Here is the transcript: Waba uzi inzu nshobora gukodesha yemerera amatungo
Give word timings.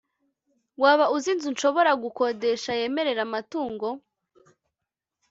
Waba 0.81 1.05
uzi 1.15 1.29
inzu 1.33 1.49
nshobora 1.53 1.91
gukodesha 2.03 2.71
yemerera 2.79 3.21
amatungo 3.27 3.87